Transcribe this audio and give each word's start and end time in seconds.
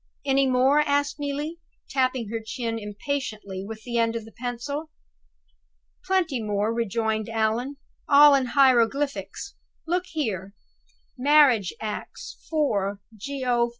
Any 0.25 0.47
more?" 0.47 0.79
asked 0.79 1.19
Neelie, 1.19 1.59
tapping 1.87 2.29
her 2.29 2.39
chin 2.43 2.79
impatiently 2.79 3.63
with 3.63 3.83
the 3.83 3.99
end 3.99 4.15
of 4.15 4.25
the 4.25 4.31
pencil. 4.31 4.89
"Plenty 6.03 6.41
more," 6.41 6.73
rejoined 6.73 7.29
Allan; 7.29 7.77
"all 8.09 8.33
in 8.33 8.47
hieroglyphics. 8.57 9.53
Look 9.85 10.07
here: 10.07 10.55
'Marriage 11.19 11.71
Acts, 11.79 12.43
4 12.49 12.99
Geo. 13.15 13.69